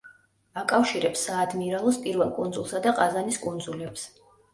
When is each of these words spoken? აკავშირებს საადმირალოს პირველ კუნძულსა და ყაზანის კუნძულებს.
აკავშირებს 0.59 1.25
საადმირალოს 1.27 1.99
პირველ 2.05 2.31
კუნძულსა 2.37 2.81
და 2.87 2.95
ყაზანის 3.01 3.39
კუნძულებს. 3.45 4.07